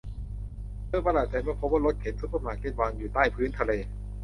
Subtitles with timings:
[0.87, 3.71] เธอประหลาดใจเมื่อพบรถเข็นซูเปอร์มาร์เก็ตวางอยู่ใต้พื้นทะเล